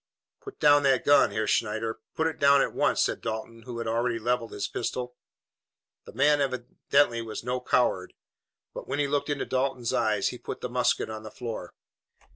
[0.41, 1.99] "Put down that gun, Herr Schneider!
[2.15, 5.15] Put it down at once!" said Dalton, who had already levelled his pistol.
[6.05, 8.13] The man was evidently no coward,
[8.73, 11.75] but when he looked into Dalton's eye, he put the musket on the floor.